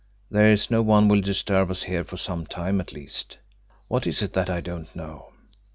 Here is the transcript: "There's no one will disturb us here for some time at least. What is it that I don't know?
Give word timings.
"There's 0.31 0.71
no 0.71 0.81
one 0.81 1.07
will 1.09 1.21
disturb 1.21 1.69
us 1.69 1.83
here 1.83 2.03
for 2.03 2.17
some 2.17 2.47
time 2.47 2.81
at 2.81 2.91
least. 2.91 3.37
What 3.87 4.07
is 4.07 4.23
it 4.23 4.33
that 4.33 4.49
I 4.49 4.59
don't 4.59 4.89
know? 4.95 5.29